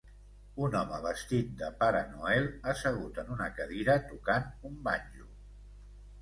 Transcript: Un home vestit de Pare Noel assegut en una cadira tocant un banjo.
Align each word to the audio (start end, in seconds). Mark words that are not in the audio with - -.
Un 0.67 0.77
home 0.77 1.01
vestit 1.01 1.51
de 1.59 1.69
Pare 1.83 2.01
Noel 2.13 2.47
assegut 2.73 3.19
en 3.25 3.29
una 3.37 3.51
cadira 3.61 3.99
tocant 4.09 4.49
un 4.71 4.81
banjo. 4.89 5.29